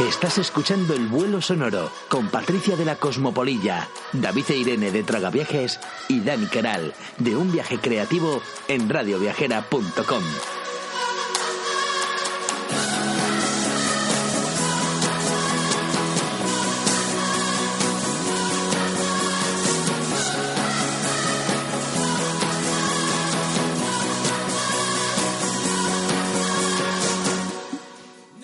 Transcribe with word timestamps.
Estás 0.00 0.36
escuchando 0.36 0.92
El 0.92 1.06
Vuelo 1.06 1.40
Sonoro 1.40 1.90
con 2.10 2.28
Patricia 2.28 2.76
de 2.76 2.84
la 2.84 2.96
Cosmopolilla, 2.96 3.88
David 4.12 4.44
e 4.50 4.56
Irene 4.56 4.90
de 4.90 5.02
Tragaviajes 5.02 5.80
y 6.08 6.20
Dani 6.20 6.44
Keral 6.48 6.92
de 7.16 7.34
Un 7.34 7.50
Viaje 7.50 7.78
Creativo 7.78 8.42
en 8.68 8.90
radioviajera.com. 8.90 10.65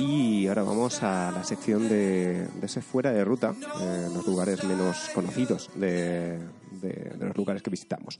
Y 0.00 0.48
ahora 0.48 0.62
vamos 0.62 1.02
a 1.02 1.30
la 1.30 1.44
sección 1.44 1.86
de, 1.86 2.46
de 2.46 2.66
ese 2.66 2.80
fuera 2.80 3.12
de 3.12 3.22
ruta, 3.22 3.54
eh, 3.82 4.08
los 4.14 4.26
lugares 4.26 4.64
menos 4.64 5.10
conocidos 5.14 5.68
de, 5.74 6.38
los 7.18 7.36
lugares 7.36 7.62
que 7.62 7.68
visitamos. 7.68 8.18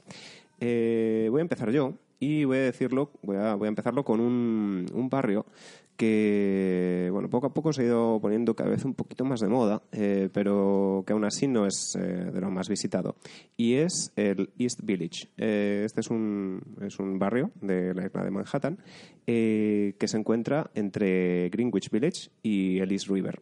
Eh, 0.61 1.27
voy 1.29 1.39
a 1.39 1.41
empezar 1.41 1.71
yo 1.71 1.95
y 2.21 2.43
voy 2.43 2.57
a 2.57 2.61
decirlo, 2.61 3.09
voy 3.23 3.37
a, 3.37 3.55
voy 3.55 3.65
a 3.65 3.69
empezarlo 3.69 4.05
con 4.05 4.19
un, 4.19 5.09
barrio 5.09 5.47
que, 5.97 7.09
bueno, 7.11 7.31
poco 7.31 7.47
a 7.47 7.53
poco 7.53 7.73
se 7.73 7.81
ha 7.81 7.85
ido 7.85 8.19
poniendo 8.21 8.55
cada 8.55 8.69
vez 8.69 8.85
un 8.85 8.93
poquito 8.93 9.25
más 9.25 9.39
de 9.39 9.47
moda, 9.47 9.81
eh, 9.91 10.29
pero 10.31 11.03
que 11.05 11.13
aún 11.13 11.25
así 11.25 11.47
no 11.47 11.65
es 11.65 11.97
eh, 11.99 12.01
de 12.31 12.39
lo 12.39 12.51
más 12.51 12.69
visitado. 12.69 13.15
Y 13.57 13.73
es 13.73 14.13
el 14.15 14.51
East 14.59 14.81
Village. 14.83 15.29
Eh, 15.35 15.81
este 15.83 16.01
es 16.01 16.11
un, 16.11 16.61
es 16.81 16.99
un 16.99 17.17
barrio 17.17 17.49
de 17.59 17.95
la 17.95 18.05
isla 18.05 18.23
de 18.23 18.31
Manhattan 18.31 18.77
que 19.25 20.05
se 20.05 20.17
encuentra 20.17 20.69
entre 20.75 21.49
Greenwich 21.49 21.89
Village 21.89 22.29
y 22.43 22.77
el 22.79 22.91
East 22.91 23.07
River. 23.09 23.39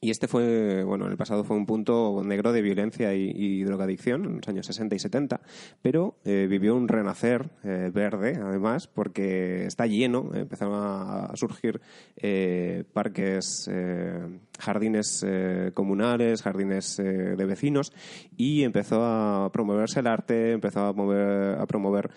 Y 0.00 0.10
este 0.10 0.28
fue, 0.28 0.84
bueno, 0.84 1.06
en 1.06 1.12
el 1.12 1.16
pasado 1.16 1.42
fue 1.42 1.56
un 1.56 1.64
punto 1.64 2.22
negro 2.22 2.52
de 2.52 2.60
violencia 2.60 3.14
y, 3.14 3.30
y 3.34 3.62
drogadicción 3.64 4.24
en 4.26 4.36
los 4.36 4.48
años 4.48 4.66
60 4.66 4.94
y 4.94 4.98
70, 4.98 5.40
pero 5.80 6.18
eh, 6.24 6.46
vivió 6.48 6.76
un 6.76 6.86
renacer 6.86 7.48
eh, 7.64 7.90
verde, 7.92 8.38
además, 8.40 8.88
porque 8.88 9.64
está 9.64 9.86
lleno, 9.86 10.30
eh, 10.34 10.40
empezaron 10.40 10.74
a, 10.76 11.30
surgir 11.34 11.80
eh, 12.16 12.84
parques, 12.92 13.70
jardines 14.58 15.24
comunales, 15.74 16.42
jardines 16.42 16.96
de 16.96 17.44
vecinos, 17.44 17.92
y 18.36 18.62
empezó 18.62 19.02
a 19.04 19.50
promoverse 19.52 20.00
el 20.00 20.06
arte, 20.06 20.52
empezó 20.52 20.80
a, 20.86 20.94
mover- 20.94 21.58
a 21.60 21.66
promover 21.66 22.10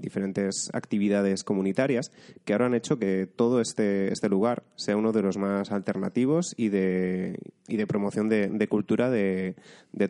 diferentes 0.00 0.70
actividades 0.72 1.44
comunitarias 1.44 2.12
que 2.44 2.52
ahora 2.52 2.66
han 2.66 2.74
hecho 2.74 2.98
que 2.98 3.26
todo 3.26 3.60
este, 3.60 4.12
este 4.12 4.28
lugar 4.28 4.64
sea 4.76 4.96
uno 4.96 5.12
de 5.12 5.22
los 5.22 5.36
más 5.38 5.70
alternativos 5.72 6.54
y 6.56 6.69
y 6.74 7.76
de 7.76 7.86
promoción 7.86 8.28
de, 8.28 8.68
cultura 8.68 9.10
de, 9.10 9.54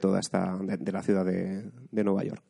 toda 0.01 0.21
esta, 0.21 0.57
de, 0.59 0.93
la 0.93 1.03
ciudad 1.03 1.25
de, 1.25 2.05
Nueva 2.05 2.25
York. 2.25 2.43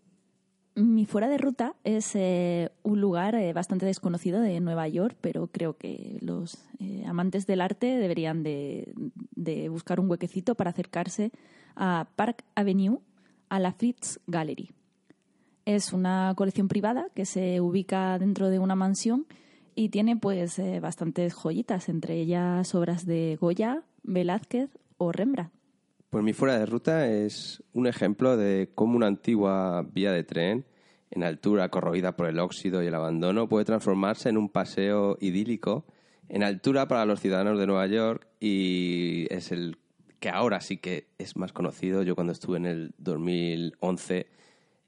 Mi 0.77 1.05
fuera 1.05 1.29
de 1.29 1.37
ruta 1.37 1.75
es 1.83 2.15
eh, 2.15 2.71
un 2.83 3.01
lugar 3.01 3.35
eh, 3.35 3.53
bastante 3.53 3.87
desconocido 3.87 4.41
de 4.41 4.61
Nueva 4.61 4.87
York, 4.87 5.17
pero 5.21 5.49
creo 5.49 5.77
que 5.77 6.17
los 6.21 6.65
eh, 6.79 7.05
amantes 7.07 7.47
del 7.47 7.61
arte 7.61 7.99
deberían 7.99 8.45
de, 8.45 8.95
buscar 9.69 9.99
un 9.99 10.09
huequecito 10.09 10.55
para 10.55 10.71
acercarse 10.71 11.33
a 11.75 12.09
Park 12.15 12.45
Avenue, 12.55 13.01
a 13.49 13.59
la 13.59 13.73
Fritz 13.73 14.21
Gallery. 14.29 14.71
Es 15.65 15.93
una 15.93 16.33
colección 16.37 16.69
privada 16.69 17.09
que 17.15 17.27
se 17.27 17.61
ubica 17.61 18.19
dentro 18.19 18.49
de 18.49 18.61
una 18.61 18.77
mansión 18.77 19.27
y 19.75 19.89
tiene 19.89 20.17
pues 20.17 20.61
bastantes 20.81 21.35
joyitas, 21.35 21.89
entre 21.89 22.15
ellas 22.15 22.75
obras 22.75 23.07
de 23.07 23.37
Goya, 23.41 23.83
Velázquez 24.11 24.71
o 24.99 25.13
Rembrandt. 25.13 25.53
Pues 26.11 26.25
mi 26.25 26.33
fuera 26.33 26.59
de 26.59 26.67
ruta 26.67 27.09
es 27.09 27.63
un 27.73 27.87
ejemplo 27.87 28.37
de 28.37 28.71
cómo 28.75 28.97
una 28.97 29.07
antigua 29.07 29.87
vía 29.93 30.11
de 30.11 30.25
tren, 30.25 30.67
en 31.11 31.23
altura 31.23 31.69
corroída 31.69 32.17
por 32.17 32.27
el 32.27 32.41
óxido 32.41 32.83
y 32.83 32.87
el 32.87 32.95
abandono, 32.95 33.49
puede 33.49 33.65
transformarse 33.65 34.29
en 34.29 34.37
un 34.37 34.49
paseo 34.49 35.17
idílico 35.21 35.85
en 36.31 36.45
altura 36.45 36.87
para 36.87 37.05
los 37.05 37.21
ciudadanos 37.21 37.59
de 37.59 37.67
Nueva 37.67 37.87
York 37.87 38.27
y 38.39 39.27
es 39.31 39.51
el 39.51 39.79
que 40.21 40.31
ahora 40.31 40.61
sí 40.61 40.77
que 40.77 41.09
es 41.19 41.37
más 41.37 41.53
conocido. 41.53 42.03
Yo 42.03 42.15
cuando 42.15 42.33
estuve 42.33 42.57
en 42.59 42.67
el 42.67 42.95
2011, 42.99 44.27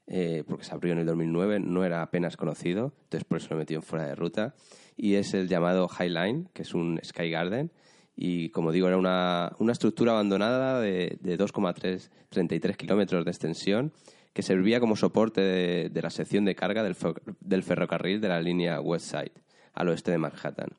eh, 0.07 0.43
porque 0.47 0.63
se 0.63 0.73
abrió 0.73 0.93
en 0.93 0.99
el 0.99 1.05
2009, 1.05 1.59
no 1.59 1.83
era 1.83 2.01
apenas 2.01 2.37
conocido, 2.37 2.93
entonces 3.03 3.25
por 3.25 3.37
eso 3.39 3.47
lo 3.51 3.57
metí 3.57 3.73
en 3.73 3.83
fuera 3.83 4.05
de 4.05 4.15
ruta. 4.15 4.55
Y 4.95 5.15
es 5.15 5.33
el 5.33 5.49
llamado 5.49 5.87
High 5.87 6.09
Line, 6.09 6.45
que 6.53 6.61
es 6.61 6.73
un 6.73 6.99
Sky 7.03 7.29
Garden, 7.29 7.71
y 8.15 8.49
como 8.49 8.71
digo, 8.71 8.87
era 8.87 8.97
una, 8.97 9.53
una 9.59 9.71
estructura 9.71 10.11
abandonada 10.11 10.79
de, 10.79 11.17
de 11.21 11.37
2,33 11.37 12.75
kilómetros 12.75 13.25
de 13.25 13.31
extensión 13.31 13.93
que 14.33 14.41
servía 14.41 14.79
como 14.79 14.95
soporte 14.95 15.41
de, 15.41 15.89
de 15.89 16.01
la 16.01 16.09
sección 16.09 16.45
de 16.45 16.55
carga 16.55 16.83
del, 16.83 16.95
del 17.39 17.63
ferrocarril 17.63 18.19
de 18.19 18.29
la 18.29 18.41
línea 18.41 18.81
West 18.81 19.11
Side, 19.11 19.33
al 19.73 19.89
oeste 19.89 20.11
de 20.11 20.17
Manhattan. 20.17 20.69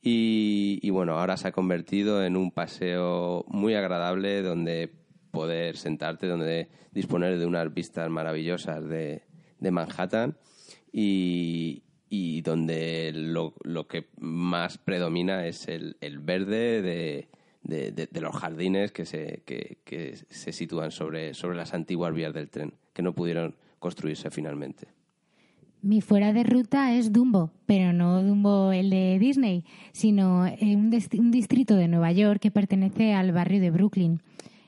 Y, 0.00 0.80
y 0.82 0.90
bueno, 0.90 1.18
ahora 1.18 1.36
se 1.36 1.48
ha 1.48 1.52
convertido 1.52 2.24
en 2.24 2.36
un 2.36 2.50
paseo 2.50 3.44
muy 3.46 3.74
agradable 3.74 4.42
donde 4.42 4.92
poder 5.30 5.76
sentarte, 5.76 6.26
donde 6.26 6.68
disponer 6.90 7.38
de 7.38 7.46
unas 7.46 7.72
vistas 7.72 8.10
maravillosas 8.10 8.84
de, 8.88 9.22
de 9.58 9.70
Manhattan 9.70 10.36
y, 10.92 11.84
y 12.14 12.42
donde 12.42 13.10
lo, 13.14 13.54
lo 13.64 13.86
que 13.88 14.04
más 14.20 14.76
predomina 14.76 15.46
es 15.46 15.66
el, 15.66 15.96
el 16.02 16.18
verde 16.18 16.82
de, 16.82 17.26
de- 17.62 18.20
los 18.20 18.36
jardines 18.36 18.92
que 18.92 19.06
se, 19.06 19.40
que, 19.46 20.18
se 20.28 20.52
sitúan 20.52 20.90
sobre, 20.90 21.32
sobre 21.32 21.56
las 21.56 21.72
antiguas 21.72 22.12
vías 22.12 22.34
del 22.34 22.50
tren, 22.50 22.74
que 22.92 23.00
no 23.00 23.14
pudieron 23.14 23.54
construirse 23.78 24.30
finalmente. 24.30 24.88
Mi 25.80 26.02
fuera 26.02 26.34
de 26.34 26.42
ruta 26.44 26.94
es 26.94 27.14
Dumbo, 27.14 27.50
pero 27.64 27.94
no 27.94 28.22
Dumbo 28.22 28.72
el 28.72 28.90
de 28.90 29.18
Disney, 29.18 29.64
sino 29.92 30.46
eh, 30.46 30.58
un, 30.76 30.94
un 31.18 31.30
distrito 31.30 31.76
de 31.76 31.88
Nueva 31.88 32.12
York 32.12 32.40
que 32.42 32.50
pertenece 32.50 33.14
al 33.14 33.32
barrio 33.32 33.62
de 33.62 33.70
Brooklyn. 33.70 34.20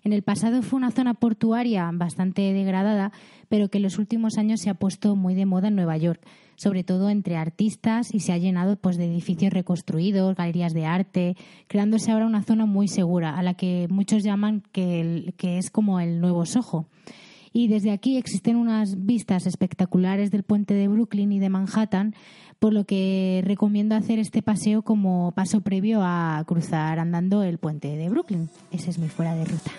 En 0.04 0.12
el 0.12 0.22
pasado 0.22 0.60
fue 0.60 0.76
una 0.76 0.91
zona 0.91 1.15
portuaria 1.15 1.91
bastante 1.91 2.42
degradada, 2.53 3.10
pero 3.48 3.70
que 3.70 3.78
en 3.78 3.84
los 3.84 3.98
últimos 3.98 4.37
años 4.37 4.60
se 4.60 4.69
ha 4.69 4.75
puesto 4.75 5.16
muy 5.16 5.34
de 5.34 5.47
moda 5.47 5.69
en 5.69 5.76
Nueva 5.76 5.97
York, 5.97 6.20
sobre 6.56 6.84
todo 6.84 7.09
entre 7.09 7.37
artistas 7.37 8.12
y 8.12 8.20
se 8.20 8.34
ha 8.34 8.37
llenado 8.37 8.76
pues, 8.76 8.98
de 8.98 9.06
edificios 9.06 9.54
reconstruidos, 9.54 10.37
galerías 10.37 10.75
de 10.75 10.84
arte, 10.84 11.37
creándose 11.69 12.12
ahora 12.12 12.26
una 12.26 12.42
zona 12.42 12.66
muy 12.66 12.87
segura, 12.87 13.34
a 13.34 13.42
la 13.42 13.54
que 13.54 13.87
muchos 13.88 14.22
llaman 14.22 14.62
que, 14.72 15.32
que 15.38 15.56
es 15.56 15.70
como 15.70 15.98
el 15.98 16.21
nuevo 16.21 16.44
Soho. 16.44 16.86
Y 17.56 17.69
desde 17.69 17.92
aquí 17.92 18.16
existen 18.16 18.56
unas 18.56 19.06
vistas 19.06 19.47
espectaculares 19.47 20.32
del 20.32 20.42
puente 20.42 20.75
de 20.75 20.88
Brooklyn 20.88 21.31
y 21.31 21.38
de 21.38 21.50
Manhattan, 21.50 22.12
por 22.59 22.72
lo 22.72 22.84
que 22.84 23.42
recomiendo 23.47 23.94
hacer 23.94 24.19
este 24.19 24.42
paseo 24.42 24.82
como 24.82 25.31
paso 25.37 25.60
previo 25.60 26.00
a 26.03 26.42
cruzar 26.48 26.98
andando 26.98 27.44
el 27.44 27.59
puente 27.59 27.97
de 27.97 28.09
Brooklyn. 28.09 28.50
Ese 28.72 28.91
es 28.91 28.98
mi 28.98 29.09
fuera 29.09 29.37
de 29.37 29.44
ruta. 29.44 29.70